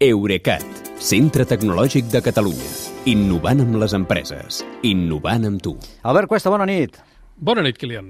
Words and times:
Eurecat, 0.00 0.62
centre 0.96 1.44
tecnològic 1.44 2.06
de 2.08 2.22
Catalunya. 2.24 2.70
Innovant 3.12 3.58
amb 3.60 3.74
les 3.82 3.92
empreses. 3.92 4.62
Innovant 4.88 5.44
amb 5.44 5.60
tu. 5.60 5.74
Albert 6.08 6.30
Cuesta, 6.30 6.48
bona 6.48 6.64
nit. 6.64 6.96
Bona 7.36 7.60
nit, 7.60 7.76
Kilian. 7.76 8.08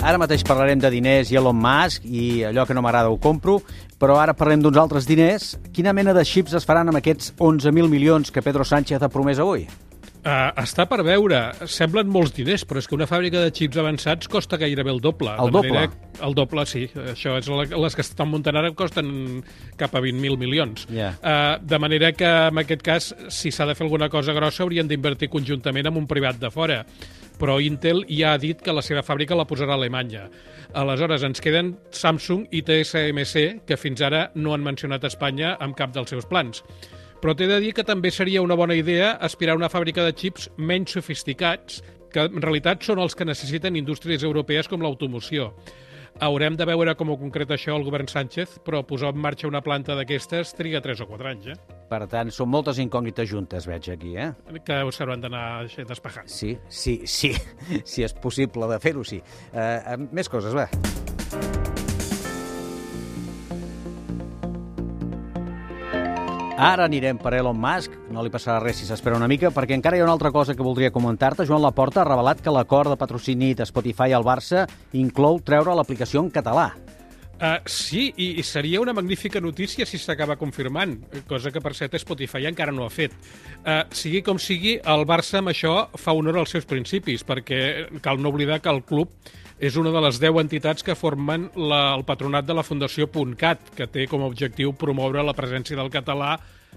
Ara 0.00 0.16
mateix 0.16 0.46
parlarem 0.48 0.80
de 0.80 0.88
diners 0.96 1.28
i 1.28 1.36
Elon 1.36 1.60
Musk 1.60 2.08
i 2.08 2.40
allò 2.48 2.64
que 2.64 2.72
no 2.72 2.80
m'agrada 2.80 3.12
ho 3.12 3.20
compro, 3.20 3.58
però 4.00 4.16
ara 4.16 4.32
parlem 4.32 4.64
d'uns 4.64 4.80
altres 4.80 5.04
diners. 5.04 5.58
Quina 5.76 5.92
mena 5.92 6.16
de 6.16 6.24
xips 6.24 6.56
es 6.56 6.64
faran 6.64 6.88
amb 6.88 7.04
aquests 7.04 7.34
11.000 7.36 7.92
milions 7.92 8.32
que 8.32 8.40
Pedro 8.40 8.64
Sánchez 8.64 9.04
ha 9.04 9.12
promès 9.12 9.44
avui? 9.44 9.68
Uh, 10.22 10.52
està 10.62 10.84
per 10.86 11.00
veure. 11.02 11.38
Semblen 11.66 12.06
molts 12.06 12.30
diners, 12.36 12.62
però 12.68 12.78
és 12.78 12.86
que 12.86 12.94
una 12.94 13.08
fàbrica 13.10 13.40
de 13.42 13.50
xips 13.50 13.80
avançats 13.82 14.30
costa 14.30 14.58
gairebé 14.60 14.92
el 14.94 15.00
doble. 15.02 15.32
El 15.34 15.50
doble? 15.50 15.72
Manera, 15.74 16.12
el 16.22 16.36
doble, 16.38 16.62
sí. 16.70 16.84
Això 17.10 17.34
és 17.40 17.48
la, 17.50 17.64
les 17.66 17.98
que 17.98 18.04
estan 18.06 18.30
muntant 18.30 18.60
ara 18.60 18.70
costen 18.78 19.42
cap 19.80 19.96
a 19.98 20.04
20.000 20.04 20.38
milions. 20.38 20.86
Ja. 20.94 21.10
Uh, 21.18 21.56
de 21.66 21.82
manera 21.82 22.12
que, 22.14 22.30
en 22.52 22.62
aquest 22.62 22.86
cas, 22.86 23.10
si 23.34 23.50
s'ha 23.50 23.66
de 23.66 23.74
fer 23.74 23.88
alguna 23.88 24.06
cosa 24.14 24.36
grossa, 24.36 24.62
haurien 24.62 24.86
d'invertir 24.86 25.32
conjuntament 25.32 25.90
amb 25.90 26.04
un 26.04 26.06
privat 26.06 26.38
de 26.38 26.52
fora. 26.54 26.84
Però 27.42 27.58
Intel 27.58 28.04
ja 28.06 28.36
ha 28.36 28.38
dit 28.38 28.62
que 28.62 28.70
la 28.70 28.86
seva 28.86 29.02
fàbrica 29.02 29.34
la 29.34 29.48
posarà 29.50 29.74
a 29.74 29.80
Alemanya. 29.80 30.28
Aleshores, 30.78 31.26
ens 31.26 31.42
queden 31.42 31.74
Samsung 31.90 32.46
i 32.54 32.62
TSMC, 32.62 33.64
que 33.66 33.80
fins 33.80 34.06
ara 34.06 34.28
no 34.38 34.54
han 34.54 34.62
mencionat 34.62 35.10
Espanya 35.10 35.56
amb 35.58 35.74
cap 35.74 35.90
dels 35.96 36.14
seus 36.14 36.30
plans. 36.30 36.62
Però 37.22 37.36
t'he 37.38 37.46
de 37.46 37.60
dir 37.62 37.70
que 37.70 37.86
també 37.86 38.10
seria 38.10 38.42
una 38.42 38.56
bona 38.58 38.74
idea 38.74 39.12
aspirar 39.22 39.54
a 39.54 39.60
una 39.60 39.70
fàbrica 39.70 40.02
de 40.02 40.10
xips 40.18 40.48
menys 40.58 40.96
sofisticats, 40.96 41.78
que 42.12 42.26
en 42.26 42.42
realitat 42.42 42.82
són 42.82 42.98
els 42.98 43.14
que 43.14 43.24
necessiten 43.28 43.78
indústries 43.78 44.24
europees 44.26 44.66
com 44.68 44.82
l'automoció. 44.82 45.52
Haurem 46.20 46.58
de 46.58 46.66
veure 46.68 46.96
com 46.98 47.14
ho 47.14 47.16
concreta 47.16 47.54
això 47.54 47.76
el 47.78 47.86
govern 47.86 48.10
Sánchez, 48.10 48.58
però 48.66 48.82
posar 48.84 49.14
en 49.14 49.22
marxa 49.22 49.48
una 49.48 49.62
planta 49.64 49.94
d'aquestes 49.96 50.52
triga 50.58 50.82
3 50.84 51.06
o 51.06 51.08
4 51.14 51.30
anys, 51.30 51.48
eh? 51.54 51.78
Per 51.88 52.02
tant, 52.10 52.34
són 52.34 52.50
moltes 52.52 52.82
incògnites 52.82 53.30
juntes, 53.30 53.70
veig 53.70 53.88
aquí, 53.94 54.16
eh? 54.18 54.32
Que 54.66 54.82
s'hauran 54.90 55.22
d'anar 55.22 55.46
despejant. 55.78 56.28
Sí, 56.28 56.56
sí, 56.68 57.00
sí, 57.06 57.32
si 57.94 58.02
és 58.02 58.18
possible 58.18 58.68
de 58.74 58.82
fer-ho, 58.82 59.06
sí. 59.06 59.22
Uh, 59.54 60.10
més 60.10 60.28
coses, 60.28 60.58
va. 60.58 61.11
Ara 66.56 66.84
anirem 66.84 67.16
per 67.16 67.32
Elon 67.32 67.56
Musk, 67.56 67.94
no 68.12 68.22
li 68.22 68.30
passarà 68.30 68.58
res 68.60 68.76
si 68.76 68.86
s'espera 68.86 69.16
una 69.16 69.28
mica, 69.30 69.48
perquè 69.50 69.72
encara 69.72 69.96
hi 69.96 70.02
ha 70.02 70.04
una 70.04 70.12
altra 70.12 70.30
cosa 70.30 70.54
que 70.54 70.62
voldria 70.62 70.92
comentar-te. 70.92 71.46
Joan 71.48 71.62
Laporta 71.64 72.02
ha 72.02 72.08
revelat 72.08 72.42
que 72.44 72.52
l'acord 72.52 72.92
de 72.92 72.98
patrocini 73.00 73.54
de 73.56 73.64
Spotify 73.66 74.12
al 74.12 74.26
Barça 74.26 74.66
inclou 74.92 75.40
treure 75.40 75.74
l'aplicació 75.74 76.20
en 76.20 76.28
català. 76.30 76.68
Uh, 77.42 77.58
sí, 77.66 78.04
i, 78.22 78.26
i 78.38 78.42
seria 78.46 78.78
una 78.78 78.92
magnífica 78.94 79.40
notícia 79.42 79.82
si 79.82 79.98
s'acaba 79.98 80.36
confirmant, 80.38 80.92
cosa 81.26 81.50
que 81.50 81.58
per 81.58 81.72
cert 81.74 81.96
Spotify 81.98 82.46
encara 82.46 82.70
no 82.70 82.84
ha 82.86 82.92
fet. 82.94 83.16
Uh, 83.64 83.80
sigui 83.90 84.20
com 84.22 84.38
sigui, 84.38 84.76
el 84.78 85.02
Barça 85.10 85.40
amb 85.40 85.50
això 85.50 85.72
fa 85.98 86.14
honor 86.14 86.38
als 86.38 86.54
seus 86.54 86.68
principis, 86.70 87.26
perquè 87.26 87.88
cal 88.04 88.22
no 88.22 88.30
oblidar 88.30 88.60
que 88.62 88.70
el 88.70 88.84
club 88.86 89.10
és 89.58 89.74
una 89.74 89.90
de 89.90 90.04
les 90.06 90.22
10 90.22 90.38
entitats 90.38 90.86
que 90.86 90.94
formen 90.94 91.48
la, 91.58 91.96
el 91.96 92.06
patronat 92.06 92.46
de 92.46 92.54
la 92.54 92.62
Fundació 92.62 93.10
.cat, 93.38 93.74
que 93.74 93.90
té 93.90 94.06
com 94.06 94.22
a 94.22 94.30
objectiu 94.30 94.70
promoure 94.78 95.26
la 95.26 95.34
presència 95.34 95.74
del 95.74 95.90
català 95.90 96.36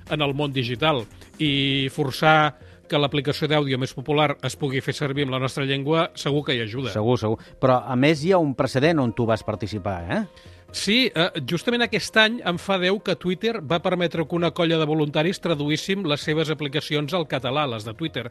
en 0.09 0.21
el 0.21 0.33
món 0.33 0.51
digital 0.53 1.05
i 1.37 1.89
forçar 1.93 2.55
que 2.89 2.99
l'aplicació 3.01 3.49
d'àudio 3.51 3.79
més 3.81 3.93
popular 3.93 4.35
es 4.45 4.55
pugui 4.59 4.81
fer 4.85 4.95
servir 4.97 5.25
amb 5.25 5.35
la 5.35 5.43
nostra 5.43 5.65
llengua 5.67 6.09
segur 6.15 6.43
que 6.47 6.55
hi 6.55 6.63
ajuda. 6.65 6.93
Segur, 6.95 7.17
segur. 7.21 7.39
Però, 7.61 7.81
a 7.85 7.95
més, 7.99 8.23
hi 8.23 8.33
ha 8.35 8.41
un 8.41 8.53
precedent 8.57 9.01
on 9.03 9.13
tu 9.17 9.25
vas 9.29 9.43
participar, 9.43 10.01
eh? 10.11 10.51
Sí, 10.75 11.05
eh, 11.07 11.29
justament 11.47 11.85
aquest 11.85 12.17
any 12.19 12.41
em 12.43 12.57
fa 12.59 12.75
Déu 12.81 12.97
que 12.99 13.13
Twitter 13.15 13.61
va 13.63 13.79
permetre 13.79 14.25
que 14.27 14.35
una 14.35 14.49
colla 14.51 14.75
de 14.81 14.87
voluntaris 14.89 15.39
traduíssim 15.39 16.03
les 16.03 16.25
seves 16.27 16.51
aplicacions 16.51 17.13
al 17.15 17.29
català, 17.31 17.63
les 17.71 17.85
de 17.87 17.93
Twitter. 17.95 18.25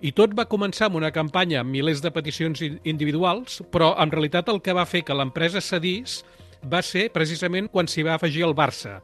I 0.00 0.14
tot 0.16 0.32
va 0.32 0.48
començar 0.48 0.88
amb 0.88 0.96
una 1.02 1.12
campanya 1.12 1.60
amb 1.60 1.70
milers 1.70 2.00
de 2.00 2.10
peticions 2.10 2.64
individuals, 2.64 3.60
però 3.70 3.92
en 4.00 4.14
realitat 4.14 4.48
el 4.48 4.62
que 4.64 4.72
va 4.72 4.88
fer 4.88 5.02
que 5.04 5.18
l'empresa 5.18 5.60
cedís 5.60 6.22
va 6.64 6.80
ser 6.80 7.10
precisament 7.12 7.68
quan 7.68 7.84
s'hi 7.84 8.06
va 8.08 8.16
afegir 8.16 8.46
el 8.48 8.56
Barça. 8.56 9.02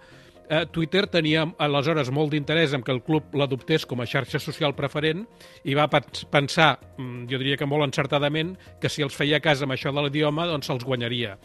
Eh, 0.48 0.64
Twitter 0.72 1.04
tenia 1.12 1.44
aleshores 1.60 2.08
molt 2.14 2.32
d'interès 2.32 2.72
en 2.72 2.82
que 2.84 2.92
el 2.94 3.02
club 3.04 3.34
l'adoptés 3.36 3.84
com 3.86 4.00
a 4.00 4.06
xarxa 4.08 4.40
social 4.40 4.72
preferent 4.76 5.26
i 5.68 5.76
va 5.76 5.88
pensar, 5.90 6.78
mm, 6.96 7.26
jo 7.28 7.38
diria 7.38 7.58
que 7.60 7.68
molt 7.68 7.84
encertadament, 7.84 8.56
que 8.80 8.88
si 8.88 9.02
els 9.02 9.14
feia 9.14 9.40
cas 9.40 9.62
amb 9.62 9.72
això 9.72 9.92
de 9.92 10.02
l'idioma, 10.02 10.46
doncs 10.46 10.66
se'ls 10.66 10.84
guanyaria. 10.84 11.38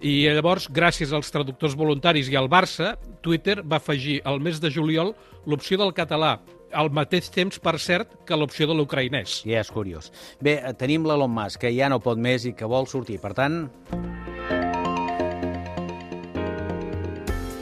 I 0.00 0.28
llavors, 0.28 0.68
gràcies 0.68 1.12
als 1.12 1.30
traductors 1.30 1.74
voluntaris 1.74 2.28
i 2.28 2.36
al 2.36 2.48
Barça, 2.48 2.96
Twitter 3.22 3.62
va 3.62 3.76
afegir 3.76 4.20
al 4.24 4.40
mes 4.40 4.60
de 4.60 4.70
juliol 4.70 5.14
l'opció 5.46 5.78
del 5.78 5.94
català, 5.94 6.40
al 6.72 6.90
mateix 6.90 7.30
temps, 7.30 7.58
per 7.58 7.78
cert, 7.78 8.24
que 8.26 8.36
l'opció 8.36 8.66
de 8.66 8.74
l'ucraïnès. 8.74 9.42
Ja 9.44 9.60
és 9.60 9.70
curiós. 9.70 10.12
Bé, 10.40 10.60
tenim 10.78 11.04
l'Elon 11.04 11.30
Musk, 11.30 11.60
que 11.60 11.74
ja 11.74 11.88
no 11.88 12.00
pot 12.00 12.18
més 12.18 12.44
i 12.44 12.52
que 12.52 12.66
vol 12.66 12.86
sortir. 12.86 13.20
Per 13.20 13.34
tant, 13.34 13.64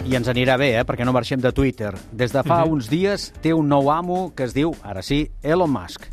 i 0.09 0.17
ens 0.17 0.29
anirà 0.33 0.57
bé, 0.57 0.71
eh? 0.79 0.85
perquè 0.89 1.05
no 1.05 1.13
marxem 1.13 1.41
de 1.45 1.51
Twitter. 1.53 1.93
Des 2.13 2.33
de 2.33 2.43
fa 2.43 2.63
uh 2.63 2.67
-huh. 2.67 2.73
uns 2.73 2.89
dies 2.89 3.33
té 3.43 3.53
un 3.53 3.69
nou 3.69 3.91
amo 3.91 4.33
que 4.35 4.45
es 4.45 4.55
diu, 4.55 4.75
ara 4.83 5.03
sí, 5.03 5.31
Elon 5.43 5.71
Musk. 5.71 6.07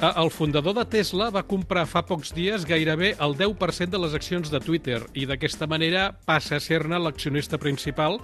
El 0.00 0.30
fundador 0.30 0.74
de 0.74 0.84
Tesla 0.84 1.30
va 1.30 1.42
comprar 1.42 1.86
fa 1.86 2.00
pocs 2.02 2.32
dies 2.32 2.64
gairebé 2.64 3.16
el 3.20 3.34
10% 3.36 3.90
de 3.90 3.98
les 3.98 4.14
accions 4.14 4.50
de 4.50 4.60
Twitter 4.60 5.02
i 5.12 5.26
d'aquesta 5.26 5.66
manera 5.66 6.14
passa 6.24 6.56
a 6.56 6.60
ser-ne 6.60 6.98
l'accionista 6.98 7.58
principal 7.58 8.20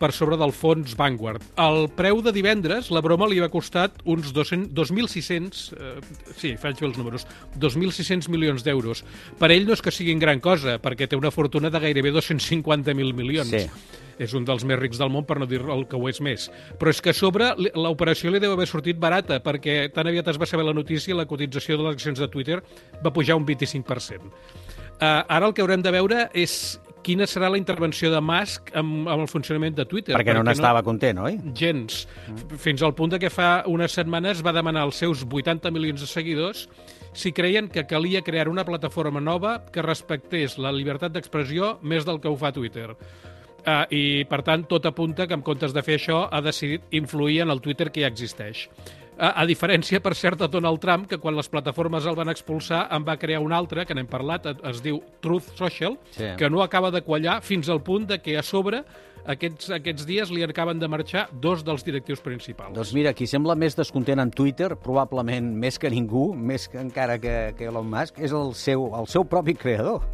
per 0.00 0.12
sobre 0.12 0.38
del 0.40 0.52
fons 0.52 0.96
Vanguard. 0.98 1.44
El 1.60 1.88
preu 1.96 2.22
de 2.24 2.32
divendres, 2.36 2.90
la 2.94 3.02
broma 3.04 3.28
li 3.30 3.40
va 3.42 3.50
costar 3.52 3.90
uns 4.04 4.32
2.600, 4.36 5.62
eh, 5.76 5.92
sí, 6.36 6.54
faig 6.60 6.80
bé 6.80 6.88
els 6.90 6.98
números, 6.98 7.26
2.600 7.58 8.30
milions 8.32 8.66
d'euros. 8.66 9.04
Per 9.40 9.52
ell 9.52 9.68
no 9.68 9.76
és 9.76 9.84
que 9.84 9.94
siguin 9.94 10.22
gran 10.22 10.40
cosa, 10.40 10.78
perquè 10.82 11.08
té 11.08 11.18
una 11.18 11.34
fortuna 11.34 11.70
de 11.70 11.82
gairebé 11.82 12.12
250.000 12.16 13.16
milions. 13.16 13.54
Sí 13.54 13.68
és 14.18 14.32
un 14.36 14.46
dels 14.48 14.64
més 14.64 14.78
rics 14.80 15.00
del 15.00 15.10
món, 15.12 15.26
per 15.28 15.38
no 15.40 15.48
dir 15.48 15.60
el 15.60 15.84
que 15.88 15.98
ho 15.98 16.08
és 16.08 16.20
més. 16.24 16.48
Però 16.80 16.92
és 16.92 17.02
que 17.04 17.12
a 17.12 17.16
sobre 17.16 17.50
l'operació 17.76 18.32
li 18.32 18.40
deu 18.42 18.54
haver 18.54 18.68
sortit 18.70 18.98
barata, 19.00 19.42
perquè 19.44 19.92
tan 19.94 20.08
aviat 20.08 20.32
es 20.32 20.40
va 20.40 20.48
saber 20.48 20.66
la 20.66 20.76
notícia, 20.76 21.16
la 21.16 21.28
cotització 21.28 21.76
de 21.76 21.86
les 21.86 21.98
accions 21.98 22.22
de 22.22 22.30
Twitter 22.32 22.62
va 23.04 23.12
pujar 23.12 23.36
un 23.36 23.46
25%. 23.46 24.32
Uh, 24.96 25.20
ara 25.28 25.44
el 25.44 25.52
que 25.52 25.60
haurem 25.60 25.82
de 25.84 25.92
veure 25.92 26.22
és 26.32 26.78
quina 27.06 27.26
serà 27.30 27.50
la 27.52 27.58
intervenció 27.60 28.10
de 28.10 28.20
Musk 28.24 28.72
amb, 28.74 29.06
amb 29.06 29.24
el 29.24 29.30
funcionament 29.30 29.76
de 29.78 29.86
Twitter. 29.86 30.14
Perquè, 30.16 30.32
perquè 30.32 30.36
no 30.38 30.44
n'estava 30.48 30.82
no, 30.82 30.88
content, 30.90 31.22
oi? 31.22 31.38
Gens. 31.56 32.02
Mm. 32.26 32.58
Fins 32.62 32.82
al 32.82 32.96
punt 32.98 33.14
de 33.14 33.22
que 33.22 33.30
fa 33.30 33.62
unes 33.70 33.94
setmanes 33.94 34.42
va 34.46 34.54
demanar 34.56 34.86
als 34.86 34.98
seus 35.04 35.22
80 35.24 35.70
milions 35.74 36.02
de 36.02 36.10
seguidors 36.10 36.66
si 37.16 37.32
creien 37.32 37.70
que 37.72 37.86
calia 37.88 38.20
crear 38.20 38.50
una 38.50 38.66
plataforma 38.68 39.22
nova 39.22 39.58
que 39.72 39.84
respectés 39.84 40.58
la 40.60 40.74
llibertat 40.74 41.14
d'expressió 41.14 41.76
més 41.82 42.04
del 42.04 42.20
que 42.20 42.28
ho 42.28 42.36
fa 42.36 42.52
Twitter. 42.52 42.90
Uh, 43.66 43.82
I, 43.90 44.02
per 44.30 44.42
tant, 44.46 44.66
tot 44.70 44.84
apunta 44.86 45.26
que 45.26 45.34
en 45.34 45.42
comptes 45.46 45.72
de 45.74 45.82
fer 45.82 45.96
això 45.98 46.26
ha 46.30 46.42
decidit 46.44 46.92
influir 46.94 47.40
en 47.42 47.50
el 47.50 47.62
Twitter 47.64 47.88
que 47.90 48.04
ja 48.04 48.10
existeix. 48.12 48.66
Uh, 49.16 49.30
a 49.32 49.46
diferència, 49.48 50.02
per 50.04 50.12
cert, 50.12 50.42
de 50.42 50.48
Donald 50.52 50.80
Trump, 50.82 51.06
que 51.08 51.16
quan 51.16 51.36
les 51.36 51.48
plataformes 51.48 52.04
el 52.04 52.16
van 52.18 52.28
expulsar 52.28 52.82
en 52.92 53.04
va 53.06 53.16
crear 53.16 53.40
un 53.40 53.54
altre, 53.56 53.86
que 53.88 53.96
n'hem 53.96 54.08
parlat, 54.10 54.50
es 54.68 54.82
diu 54.84 55.00
Truth 55.24 55.54
Social, 55.56 55.96
sí. 56.12 56.34
que 56.36 56.50
no 56.52 56.60
acaba 56.60 56.90
de 56.92 57.00
quallar 57.06 57.40
fins 57.40 57.70
al 57.72 57.80
punt 57.80 58.04
de 58.10 58.20
que 58.20 58.36
a 58.36 58.44
sobre 58.44 58.84
aquests, 59.26 59.70
aquests 59.74 60.06
dies 60.06 60.30
li 60.30 60.44
acaben 60.46 60.78
de 60.78 60.88
marxar 60.90 61.26
dos 61.32 61.64
dels 61.66 61.84
directius 61.86 62.22
principals. 62.22 62.74
Doncs 62.76 62.92
mira, 62.96 63.12
qui 63.16 63.26
sembla 63.30 63.56
més 63.58 63.76
descontent 63.78 64.22
en 64.22 64.30
Twitter, 64.30 64.70
probablement 64.82 65.48
més 65.64 65.80
que 65.82 65.90
ningú, 65.92 66.28
més 66.36 66.68
que 66.70 66.80
encara 66.82 67.18
que, 67.22 67.36
que 67.58 67.70
Elon 67.70 67.88
Musk, 67.90 68.20
és 68.22 68.34
el 68.36 68.54
seu, 68.58 68.88
el 69.00 69.10
seu 69.10 69.26
propi 69.26 69.56
creador. 69.58 70.04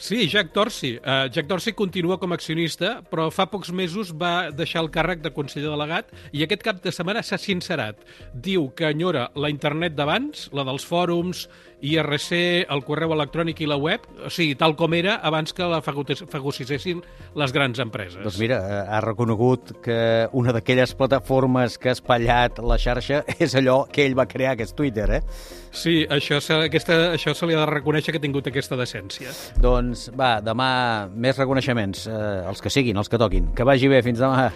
Sí, 0.00 0.26
Jack 0.32 0.54
Dorsey. 0.54 0.96
Uh, 0.96 1.28
Jack 1.28 1.46
Dorsey 1.46 1.74
continua 1.76 2.16
com 2.18 2.32
a 2.32 2.38
accionista, 2.38 2.94
però 3.04 3.26
fa 3.28 3.44
pocs 3.52 3.68
mesos 3.76 4.14
va 4.16 4.48
deixar 4.48 4.80
el 4.80 4.88
càrrec 4.94 5.20
de 5.20 5.32
conseller 5.36 5.68
delegat 5.68 6.08
i 6.32 6.40
aquest 6.46 6.64
cap 6.64 6.80
de 6.80 6.92
setmana 6.94 7.20
s'ha 7.20 7.36
sincerat. 7.36 8.00
Diu 8.32 8.70
que 8.72 8.88
enyora 8.88 9.28
la 9.36 9.52
internet 9.52 9.98
d'abans, 9.98 10.48
la 10.56 10.64
dels 10.64 10.88
fòrums, 10.88 11.44
IRC, 11.80 12.32
el 12.68 12.82
correu 12.84 13.14
electrònic 13.14 13.62
i 13.64 13.68
la 13.68 13.78
web, 13.80 14.04
o 14.24 14.30
sigui, 14.32 14.56
tal 14.60 14.74
com 14.76 14.92
era 14.96 15.16
abans 15.24 15.54
que 15.56 15.68
la 15.68 15.80
fagocissessin 15.84 17.00
les 17.40 17.54
grans 17.56 17.80
empreses. 17.80 18.20
Doncs 18.24 18.40
mira, 18.40 18.60
eh, 18.60 18.82
ha 18.88 19.00
reconegut 19.04 19.72
que 19.84 20.28
una 20.36 20.52
d'aquelles 20.56 20.92
plataformes 20.96 21.78
que 21.80 21.92
ha 21.92 21.96
espatllat 21.96 22.60
la 22.64 22.80
xarxa 22.80 23.24
és 23.38 23.56
allò 23.56 23.82
que 23.90 24.04
ell 24.04 24.16
va 24.18 24.28
crear, 24.28 24.56
que 24.56 24.68
és 24.68 24.76
Twitter, 24.76 25.08
eh? 25.20 25.22
Sí, 25.70 26.00
això, 26.10 26.40
aquesta, 26.64 26.96
això 27.14 27.32
se 27.36 27.46
li 27.46 27.54
ha 27.54 27.62
de 27.62 27.68
reconèixer 27.70 28.12
que 28.12 28.18
ha 28.18 28.24
tingut 28.24 28.48
aquesta 28.50 28.76
decència. 28.78 29.30
Doncs 29.62 29.89
va, 30.16 30.38
demà 30.44 30.70
més 31.14 31.38
reconeixements, 31.40 32.06
eh, 32.10 32.48
els 32.50 32.60
que 32.62 32.72
siguin, 32.72 32.96
els 33.00 33.08
que 33.08 33.20
toquin. 33.20 33.50
Que 33.56 33.66
vagi 33.66 33.88
bé, 33.88 34.02
fins 34.06 34.20
demà. 34.22 34.50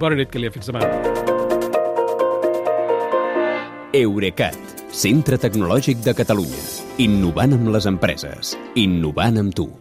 Bona 0.00 0.16
nit, 0.18 0.30
Kelia, 0.32 0.52
fins 0.54 0.70
demà. 0.70 0.82
Eurecat, 3.92 4.56
centre 4.88 5.36
tecnològic 5.36 6.00
de 6.04 6.14
Catalunya. 6.16 6.64
Innovant 7.04 7.52
amb 7.58 7.68
les 7.74 7.88
empreses. 7.90 8.56
Innovant 8.80 9.40
amb 9.44 9.56
tu. 9.56 9.68